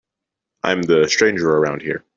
[0.63, 2.03] I'm the stranger around here.